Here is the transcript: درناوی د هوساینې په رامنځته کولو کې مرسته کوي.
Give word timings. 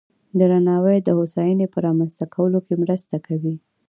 درناوی 0.39 0.97
د 1.03 1.09
هوساینې 1.17 1.65
په 1.73 1.77
رامنځته 1.85 2.25
کولو 2.35 2.59
کې 2.65 2.73
مرسته 2.83 3.15
کوي. 3.27 3.55